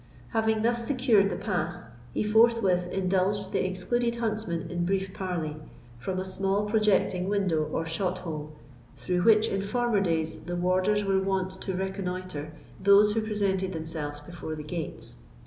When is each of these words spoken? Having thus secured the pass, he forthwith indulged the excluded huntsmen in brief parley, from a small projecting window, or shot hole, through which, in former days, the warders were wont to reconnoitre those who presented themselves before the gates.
Having 0.29 0.63
thus 0.63 0.83
secured 0.87 1.29
the 1.29 1.35
pass, 1.35 1.87
he 2.11 2.23
forthwith 2.23 2.91
indulged 2.91 3.51
the 3.51 3.63
excluded 3.63 4.15
huntsmen 4.15 4.65
in 4.71 4.83
brief 4.83 5.13
parley, 5.13 5.57
from 5.99 6.17
a 6.17 6.25
small 6.25 6.65
projecting 6.65 7.29
window, 7.29 7.65
or 7.71 7.85
shot 7.85 8.17
hole, 8.17 8.51
through 8.97 9.21
which, 9.21 9.47
in 9.47 9.61
former 9.61 9.99
days, 9.99 10.39
the 10.45 10.55
warders 10.55 11.05
were 11.05 11.21
wont 11.21 11.51
to 11.51 11.75
reconnoitre 11.75 12.51
those 12.81 13.11
who 13.11 13.21
presented 13.21 13.73
themselves 13.73 14.19
before 14.19 14.55
the 14.55 14.63
gates. 14.63 15.17